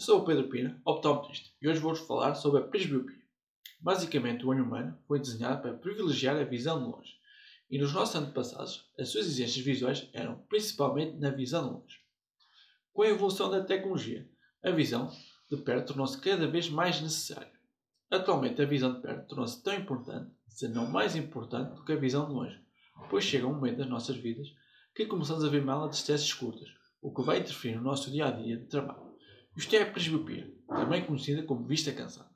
Eu 0.00 0.04
sou 0.04 0.20
o 0.20 0.24
Pedro 0.24 0.48
Pina, 0.48 0.80
optometrista, 0.82 1.50
e 1.60 1.68
hoje 1.68 1.78
vou-vos 1.78 2.00
falar 2.00 2.34
sobre 2.34 2.62
a 2.62 2.64
presbiopia. 2.64 3.20
Basicamente, 3.78 4.46
o 4.46 4.48
olho 4.48 4.64
humano 4.64 4.98
foi 5.06 5.20
desenhado 5.20 5.60
para 5.60 5.74
privilegiar 5.74 6.38
a 6.38 6.42
visão 6.42 6.82
de 6.82 6.90
longe, 6.90 7.12
e 7.70 7.78
nos 7.78 7.92
nossos 7.92 8.16
antepassados, 8.16 8.90
as 8.98 9.10
suas 9.10 9.26
exigências 9.26 9.62
visuais 9.62 10.08
eram 10.14 10.38
principalmente 10.48 11.18
na 11.18 11.28
visão 11.28 11.64
de 11.64 11.74
longe. 11.74 12.00
Com 12.94 13.02
a 13.02 13.08
evolução 13.08 13.50
da 13.50 13.62
tecnologia, 13.62 14.26
a 14.64 14.70
visão 14.70 15.12
de 15.50 15.58
perto 15.58 15.88
tornou-se 15.88 16.18
cada 16.18 16.48
vez 16.48 16.70
mais 16.70 16.98
necessária. 17.02 17.52
Atualmente, 18.10 18.62
a 18.62 18.64
visão 18.64 18.94
de 18.94 19.02
perto 19.02 19.28
tornou-se 19.28 19.62
tão 19.62 19.74
importante, 19.74 20.32
se 20.48 20.66
não 20.66 20.86
mais 20.86 21.14
importante, 21.14 21.74
do 21.74 21.84
que 21.84 21.92
a 21.92 21.96
visão 21.96 22.26
de 22.26 22.32
longe, 22.32 22.58
pois 23.10 23.24
chega 23.24 23.46
um 23.46 23.52
momento 23.52 23.76
das 23.76 23.88
nossas 23.90 24.16
vidas 24.16 24.48
que 24.94 25.04
começamos 25.04 25.44
a 25.44 25.50
ver 25.50 25.62
mal 25.62 25.84
a 25.84 25.88
distâncias 25.90 26.32
curtas, 26.32 26.70
o 27.02 27.12
que 27.12 27.20
vai 27.20 27.40
interferir 27.40 27.76
no 27.76 27.82
nosso 27.82 28.10
dia 28.10 28.28
a 28.28 28.30
dia 28.30 28.56
de 28.56 28.64
trabalho. 28.64 29.09
Isto 29.60 29.76
é 29.76 29.82
a 29.82 29.90
presbiopia, 29.90 30.50
também 30.66 31.04
conhecida 31.04 31.42
como 31.42 31.66
vista 31.66 31.92
cansada. 31.92 32.30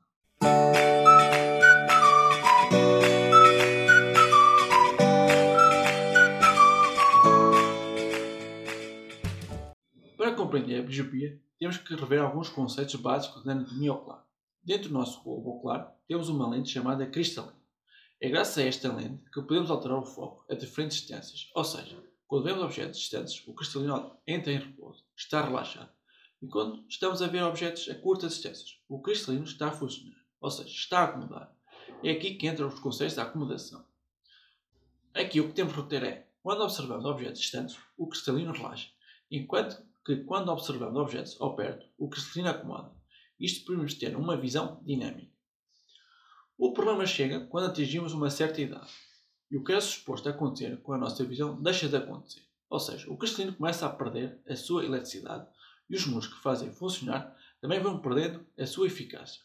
Para 10.18 10.34
compreender 10.36 10.80
a 10.80 10.82
presbiopia, 10.84 11.40
temos 11.58 11.78
que 11.78 11.94
rever 11.94 12.20
alguns 12.20 12.50
conceitos 12.50 12.96
básicos 12.96 13.42
da 13.42 13.52
anatomia 13.52 13.94
ocular. 13.94 14.22
Dentro 14.62 14.91
do 14.91 14.94
nosso 14.94 15.24
globo 15.24 15.52
ocular, 15.52 15.96
temos 16.06 16.28
uma 16.28 16.46
lente 16.50 16.68
chamada 16.68 17.06
cristalina. 17.06 17.56
É 18.20 18.28
graças 18.28 18.58
a 18.58 18.68
esta 18.68 18.94
lente 18.94 19.24
que 19.32 19.41
podemos 19.41 19.70
alterar 19.70 19.96
o 19.96 20.04
foco 20.04 20.44
a 20.50 20.54
diferentes 20.54 20.98
distâncias, 20.98 21.50
ou 21.54 21.64
seja, 21.64 21.96
quando 22.27 22.44
vemos 22.44 22.62
objetos 22.62 23.00
distantes, 23.00 23.42
o 23.48 23.54
cristalino 23.54 24.14
entra 24.27 24.52
em 24.52 24.58
repouso, 24.58 25.02
está 25.16 25.42
relaxado 25.42 25.88
e 26.44 26.46
quando 26.46 26.84
estamos 26.86 27.22
a 27.22 27.26
ver 27.26 27.42
objetos 27.42 27.88
a 27.88 27.94
curtas 27.94 28.34
distâncias, 28.34 28.78
o 28.86 29.00
cristalino 29.00 29.44
está 29.44 29.68
a 29.68 29.72
funcionar, 29.72 30.22
ou 30.38 30.50
seja, 30.50 30.69
está 30.69 30.98
a 30.98 31.05
acomodar. 31.05 31.56
É 32.02 32.10
aqui 32.10 32.34
que 32.34 32.46
entram 32.46 32.69
os 32.69 32.78
conceitos 32.80 33.16
da 33.16 33.22
acomodação. 33.22 33.82
Aqui 35.14 35.41
o 35.41 35.48
que 35.48 35.54
temos 35.54 35.72
que 35.72 35.80
reter 35.80 36.04
é, 36.04 36.28
quando 36.42 36.60
observamos 36.60 37.06
objetos 37.06 37.41
distantes, 37.41 37.78
o 37.96 38.06
cristalino 38.06 38.52
relaxa, 38.52 38.91
enquanto 39.30 39.82
que 40.04 40.16
quando 40.16 40.50
observamos 40.50 41.00
objetos 41.00 41.41
ao 41.41 41.56
perto, 41.56 41.86
o 41.96 42.10
cristalino 42.10 42.50
acomoda. 42.50 42.92
Isto 43.41 43.64
permite 43.64 43.98
ter 43.98 44.14
uma 44.14 44.36
visão 44.36 44.82
dinâmica. 44.84 45.32
O 46.58 46.74
problema 46.74 47.06
chega 47.06 47.47
quando 47.47 47.69
atingimos 47.70 48.12
uma 48.12 48.28
certa 48.28 48.60
idade. 48.60 48.92
E 49.50 49.56
o 49.56 49.64
que 49.64 49.72
é 49.72 49.80
suposto 49.80 50.28
acontecer 50.28 50.76
com 50.82 50.92
a 50.92 50.98
nossa 50.98 51.24
visão 51.24 51.58
deixa 51.62 51.88
de 51.88 51.97
acontecer. 51.97 52.42
Ou 52.69 52.78
seja, 52.78 53.10
o 53.10 53.16
cristalino 53.16 53.56
começa 53.56 53.86
a 53.86 53.91
perder 53.91 54.42
a 54.47 54.54
sua 54.54 54.84
eletricidade 54.84 55.48
e 55.88 55.96
os 55.96 56.06
músculos 56.06 56.36
que 56.38 56.42
fazem 56.42 56.72
funcionar 56.72 57.36
também 57.60 57.80
vão 57.80 58.00
perdendo 58.00 58.46
a 58.58 58.66
sua 58.66 58.86
eficácia. 58.86 59.42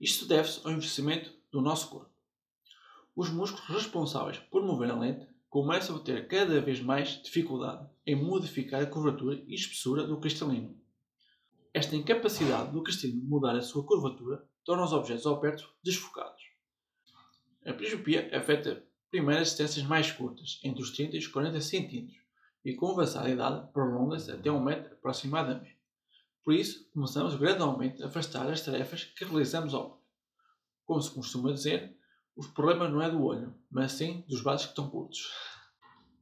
Isto 0.00 0.26
deve-se 0.26 0.60
ao 0.64 0.72
envelhecimento 0.72 1.32
do 1.50 1.60
nosso 1.60 1.90
corpo. 1.90 2.10
Os 3.14 3.28
músculos 3.28 3.66
responsáveis 3.68 4.38
por 4.38 4.62
mover 4.62 4.90
a 4.90 4.98
lente 4.98 5.26
começam 5.48 5.96
a 5.96 6.00
ter 6.00 6.28
cada 6.28 6.60
vez 6.60 6.80
mais 6.80 7.20
dificuldade 7.22 7.88
em 8.06 8.14
modificar 8.14 8.82
a 8.82 8.86
curvatura 8.86 9.42
e 9.46 9.54
espessura 9.54 10.06
do 10.06 10.20
cristalino. 10.20 10.80
Esta 11.74 11.96
incapacidade 11.96 12.72
do 12.72 12.82
cristalino 12.82 13.22
mudar 13.24 13.56
a 13.56 13.62
sua 13.62 13.84
curvatura 13.84 14.48
torna 14.64 14.84
os 14.84 14.92
objetos 14.92 15.26
ao 15.26 15.40
perto 15.40 15.68
desfocados. 15.82 16.42
A 17.66 17.72
presbiopia 17.72 18.30
afeta 18.32 18.84
primeiro 19.10 19.42
as 19.42 19.48
distâncias 19.48 19.84
mais 19.84 20.10
curtas, 20.12 20.60
entre 20.62 20.82
os 20.82 20.92
30 20.92 21.16
e 21.16 21.18
os 21.18 21.26
40 21.26 21.60
cm, 21.60 22.08
e 22.64 22.74
com 22.74 22.90
avançada 22.90 23.28
idade 23.30 23.72
prolonga-se 23.72 24.30
até 24.30 24.50
um 24.50 24.62
metro 24.62 24.94
aproximadamente. 24.94 25.78
Por 26.44 26.54
isso, 26.54 26.90
começamos 26.92 27.34
gradualmente 27.36 28.02
a 28.02 28.06
afastar 28.06 28.50
as 28.50 28.60
tarefas 28.60 29.04
que 29.04 29.24
realizamos 29.24 29.74
ao 29.74 29.84
olho. 29.84 30.00
Como 30.84 31.00
se 31.00 31.10
costuma 31.10 31.52
dizer, 31.52 31.96
o 32.34 32.44
problema 32.52 32.88
não 32.88 33.02
é 33.02 33.10
do 33.10 33.22
olho, 33.22 33.54
mas 33.70 33.92
sim 33.92 34.24
dos 34.28 34.42
vasos 34.42 34.66
que 34.66 34.72
estão 34.72 34.88
curtos. 34.88 35.30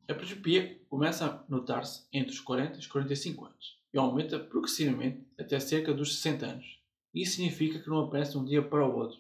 A 0.09 0.15
presbiopia 0.15 0.81
começa 0.89 1.27
a 1.27 1.45
notar-se 1.51 2.07
entre 2.13 2.33
os 2.33 2.41
40 2.41 2.77
e 2.77 2.79
os 2.79 2.87
45 2.87 3.45
anos 3.45 3.79
e 3.93 3.99
aumenta 3.99 4.39
progressivamente 4.39 5.27
até 5.39 5.59
cerca 5.61 5.95
dos 5.95 6.17
60 6.17 6.47
anos. 6.47 6.81
Isso 7.15 7.37
significa 7.37 7.79
que 7.79 7.89
não 7.89 8.01
aparece 8.01 8.33
de 8.33 8.39
um 8.39 8.45
dia 8.45 8.63
para 8.63 8.87
o 8.87 8.97
outro. 8.97 9.19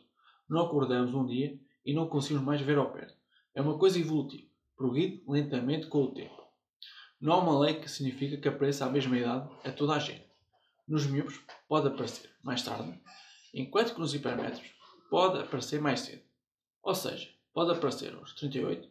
Não 0.48 0.62
acordamos 0.62 1.14
um 1.14 1.26
dia 1.26 1.58
e 1.84 1.94
não 1.94 2.08
conseguimos 2.08 2.44
mais 2.44 2.60
ver 2.60 2.78
ao 2.78 2.92
perto. 2.92 3.14
É 3.54 3.60
uma 3.60 3.78
coisa 3.78 3.98
evolutiva, 3.98 4.48
progride 4.76 5.22
lentamente 5.26 5.86
com 5.86 6.04
o 6.04 6.14
tempo. 6.14 6.47
Uma 7.20 7.58
lei 7.58 7.74
que 7.74 7.90
significa 7.90 8.36
que 8.36 8.46
apareça 8.46 8.86
à 8.86 8.90
mesma 8.90 9.18
idade 9.18 9.50
a 9.64 9.72
toda 9.72 9.94
a 9.94 9.98
gente. 9.98 10.24
Nos 10.86 11.04
miúdos 11.04 11.40
pode 11.68 11.88
aparecer 11.88 12.30
mais 12.44 12.62
tarde, 12.62 12.96
enquanto 13.52 13.94
que 13.94 14.00
nos 14.00 14.14
hipermetros 14.14 14.72
pode 15.10 15.40
aparecer 15.40 15.80
mais 15.80 16.00
cedo. 16.00 16.22
Ou 16.80 16.94
seja, 16.94 17.28
pode 17.52 17.72
aparecer 17.72 18.14
aos 18.14 18.32
38, 18.34 18.88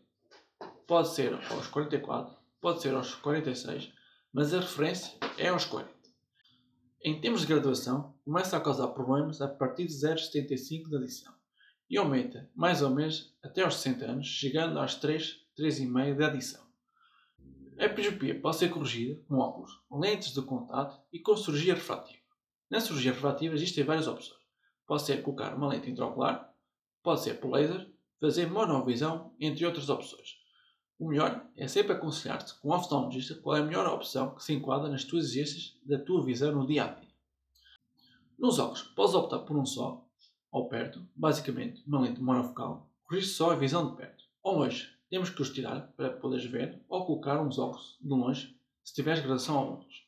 pode 0.85 1.07
ser 1.07 1.33
aos 1.51 1.67
44, 1.67 2.35
pode 2.59 2.81
ser 2.81 2.93
aos 2.93 3.15
46, 3.15 3.93
mas 4.33 4.53
a 4.53 4.59
referência 4.59 5.17
é 5.37 5.47
aos 5.47 5.63
40. 5.63 5.89
Em 7.05 7.21
termos 7.21 7.41
de 7.41 7.47
graduação, 7.47 8.13
começa 8.25 8.57
a 8.57 8.61
causar 8.61 8.89
problemas 8.89 9.41
a 9.41 9.47
partir 9.47 9.85
de 9.85 9.93
0,75 9.93 10.89
de 10.89 10.95
adição 10.97 11.33
e 11.89 11.97
aumenta 11.97 12.49
mais 12.53 12.81
ou 12.81 12.89
menos 12.89 13.33
até 13.41 13.61
aos 13.61 13.75
60 13.75 14.05
anos, 14.05 14.27
chegando 14.27 14.77
aos 14.77 14.95
3, 14.95 15.45
3,5 15.57 16.15
de 16.17 16.23
adição. 16.25 16.66
A 17.79 17.87
presbiopia 17.87 18.41
pode 18.41 18.55
ser 18.55 18.69
corrigida 18.69 19.21
com 19.27 19.37
óculos, 19.37 19.79
lentes 19.91 20.33
de 20.33 20.41
contato 20.41 20.99
e 21.13 21.19
com 21.19 21.37
cirurgia 21.37 21.75
refrativa. 21.75 22.17
Na 22.71 22.79
cirurgia 22.79 23.13
refrativa 23.13 23.53
existem 23.53 23.83
várias 23.83 24.07
opções. 24.07 24.41
Pode 24.87 25.03
ser 25.03 25.21
colocar 25.21 25.53
uma 25.53 25.67
lente 25.67 25.87
intraocular, 25.87 26.51
pode 27.03 27.21
ser 27.21 27.35
por 27.35 27.51
laser, 27.51 27.87
fazer 28.19 28.49
monovisão, 28.49 29.31
entre 29.39 29.63
outras 29.63 29.89
opções. 29.89 30.39
O 30.97 31.07
melhor 31.07 31.47
é 31.55 31.67
sempre 31.67 31.93
aconselhar-te 31.93 32.59
com 32.59 32.69
um 32.69 32.73
oftalmologista 32.73 33.35
qual 33.35 33.57
é 33.57 33.59
a 33.59 33.63
melhor 33.63 33.85
opção 33.85 34.33
que 34.33 34.43
se 34.43 34.53
enquadra 34.53 34.89
nas 34.89 35.03
tuas 35.03 35.25
exigências 35.25 35.79
da 35.85 35.99
tua 35.99 36.25
visão 36.25 36.51
no 36.51 36.65
dia 36.65 36.85
a 36.85 36.87
dia. 36.87 37.13
Nos 38.39 38.57
óculos, 38.57 38.81
podes 38.81 39.13
optar 39.13 39.39
por 39.39 39.55
um 39.55 39.65
só, 39.67 40.03
ou 40.51 40.67
perto, 40.67 41.07
basicamente 41.15 41.83
uma 41.85 42.01
lente 42.01 42.19
monofocal, 42.19 42.89
corrige 43.03 43.27
só 43.27 43.51
a 43.51 43.55
visão 43.55 43.91
de 43.91 43.97
perto, 43.97 44.23
ou 44.41 44.57
longe, 44.57 44.96
temos 45.09 45.29
que 45.29 45.41
os 45.41 45.51
tirar 45.51 45.93
para 45.95 46.09
poderes 46.09 46.45
ver 46.45 46.83
ou 46.87 47.05
colocar 47.05 47.41
uns 47.41 47.57
óculos 47.57 47.97
de 48.01 48.09
longe 48.09 48.57
se 48.83 48.93
tiveres 48.93 49.21
gradação 49.21 49.57
a 49.57 49.63
luz. 49.63 50.07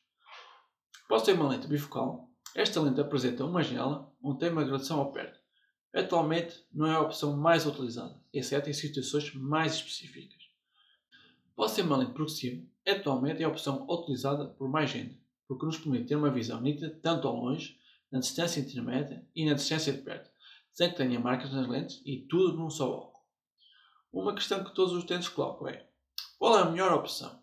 Pode 1.08 1.24
ser 1.24 1.32
uma 1.32 1.48
lente 1.48 1.66
bifocal. 1.66 2.30
Esta 2.54 2.80
lente 2.80 3.00
apresenta 3.00 3.44
uma 3.44 3.62
janela 3.62 4.12
onde 4.22 4.38
tem 4.38 4.50
uma 4.50 4.64
gradação 4.64 5.00
ao 5.00 5.12
perto. 5.12 5.40
Atualmente 5.92 6.64
não 6.72 6.86
é 6.86 6.94
a 6.94 7.00
opção 7.00 7.36
mais 7.36 7.66
utilizada, 7.66 8.16
exceto 8.32 8.70
em 8.70 8.72
situações 8.72 9.34
mais 9.34 9.74
específicas. 9.74 10.40
Pode 11.56 11.72
ser 11.72 11.82
uma 11.82 11.96
lente 11.96 12.12
progressiva. 12.12 12.64
Atualmente 12.86 13.42
é 13.42 13.44
a 13.44 13.48
opção 13.48 13.86
utilizada 13.88 14.46
por 14.46 14.68
mais 14.68 14.90
gente, 14.90 15.20
porque 15.48 15.66
nos 15.66 15.78
permite 15.78 16.06
ter 16.06 16.16
uma 16.16 16.30
visão 16.30 16.60
nítida 16.60 16.90
tanto 17.02 17.26
ao 17.26 17.36
longe, 17.36 17.76
na 18.10 18.20
distância 18.20 18.60
intermédia 18.60 19.26
e 19.34 19.44
na 19.44 19.54
distância 19.54 19.92
de 19.92 20.00
perto, 20.00 20.30
sem 20.72 20.90
que 20.90 20.96
tenha 20.96 21.20
marcas 21.20 21.52
nas 21.52 21.68
lentes 21.68 22.00
e 22.04 22.18
tudo 22.28 22.56
num 22.56 22.70
só 22.70 22.90
óculos. 22.90 23.09
Uma 24.12 24.34
questão 24.34 24.64
que 24.64 24.74
todos 24.74 24.92
os 24.92 25.04
utentes 25.04 25.28
colocam 25.28 25.68
é: 25.68 25.86
qual 26.38 26.58
é 26.58 26.62
a 26.62 26.70
melhor 26.70 26.92
opção? 26.92 27.40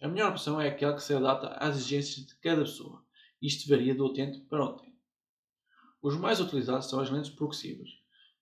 A 0.00 0.06
melhor 0.06 0.30
opção 0.30 0.60
é 0.60 0.68
aquela 0.68 0.94
que 0.94 1.02
se 1.02 1.12
adapta 1.12 1.48
às 1.48 1.76
exigências 1.76 2.26
de 2.26 2.36
cada 2.36 2.62
pessoa. 2.62 3.04
Isto 3.42 3.68
varia 3.68 3.94
do 3.94 4.06
utente 4.06 4.38
para 4.42 4.64
utente. 4.64 4.94
Os 6.00 6.16
mais 6.16 6.38
utilizados 6.38 6.86
são 6.86 7.00
as 7.00 7.10
lentes 7.10 7.30
progressivas, 7.30 7.88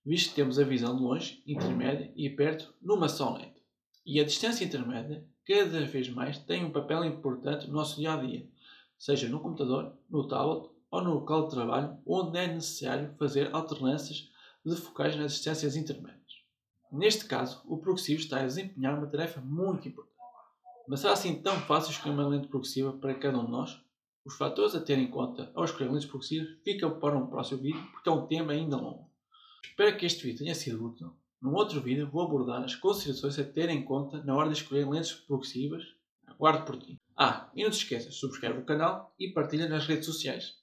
visto 0.05 0.31
que 0.31 0.35
temos 0.35 0.59
a 0.59 0.65
visão 0.65 0.97
de 0.97 1.03
longe, 1.03 1.43
intermédia 1.47 2.13
e 2.15 2.29
perto 2.29 2.75
numa 2.83 3.09
só 3.09 3.33
lente. 3.33 3.63
E 4.05 4.21
a 4.21 4.25
distância 4.25 4.65
intermédia, 4.65 5.25
cada 5.47 5.87
vez 5.87 6.09
mais, 6.09 6.39
tem 6.39 6.65
um 6.65 6.73
papel 6.73 7.05
importante 7.05 7.69
no 7.69 7.75
nosso 7.75 7.97
dia 7.97 8.13
a 8.13 8.17
dia, 8.17 8.51
seja 8.99 9.29
no 9.29 9.41
computador, 9.41 9.97
no 10.11 10.27
tablet 10.27 10.71
ou 10.91 11.03
no 11.03 11.15
local 11.15 11.45
de 11.45 11.55
trabalho, 11.55 11.99
onde 12.05 12.37
é 12.39 12.49
necessário 12.49 13.15
fazer 13.19 13.55
alternâncias 13.55 14.29
de 14.67 14.77
focais 14.77 15.17
nas 15.17 15.35
distâncias 15.35 15.75
intermédias. 15.75 16.22
Neste 16.93 17.25
caso, 17.25 17.63
o 17.65 17.79
progressivo 17.79 18.21
está 18.21 18.41
a 18.41 18.47
desempenhar 18.47 18.99
uma 18.99 19.07
tarefa 19.07 19.41
muito 19.41 19.89
importante. 19.89 20.13
Mas 20.87 21.01
será 21.01 21.15
assim 21.15 21.41
tão 21.41 21.59
fácil 21.63 21.91
escolher 21.91 22.13
uma 22.13 22.29
lente 22.29 22.49
progressiva 22.49 22.93
para 22.93 23.15
cada 23.15 23.39
um 23.39 23.47
de 23.47 23.51
nós? 23.51 23.81
Os 24.27 24.37
fatores 24.37 24.75
a 24.75 24.81
ter 24.81 24.99
em 24.99 25.11
conta 25.11 25.51
ao 25.55 25.65
escolher 25.65 25.91
lentes 25.91 26.07
progressivas 26.07 26.51
ficam 26.63 27.01
para 27.01 27.17
um 27.17 27.27
próximo 27.27 27.63
vídeo 27.63 27.83
porque 27.93 28.11
é 28.11 28.13
um 28.13 28.27
tema 28.27 28.53
ainda 28.53 28.77
longo. 28.77 29.11
Espero 29.65 29.97
que 29.97 30.05
este 30.05 30.23
vídeo 30.23 30.41
tenha 30.41 30.55
sido 30.55 30.85
útil. 30.85 31.17
Num 31.41 31.55
outro 31.55 31.81
vídeo 31.81 32.11
vou 32.11 32.23
abordar 32.23 32.63
as 32.63 32.75
considerações 32.75 33.39
a 33.39 33.45
ter 33.45 33.71
em 33.71 33.83
conta 33.83 34.23
na 34.23 34.37
hora 34.37 34.51
de 34.51 34.57
escolher 34.57 34.87
lentes 34.87 35.13
progressivas. 35.13 35.83
Aguardo 36.27 36.67
por 36.67 36.77
ti. 36.77 37.01
Ah, 37.17 37.51
e 37.55 37.65
não 37.65 37.71
te 37.71 37.79
esqueças, 37.79 38.17
subscreve 38.17 38.59
o 38.59 38.67
canal 38.67 39.15
e 39.19 39.33
partilha 39.33 39.67
nas 39.67 39.87
redes 39.87 40.05
sociais. 40.05 40.62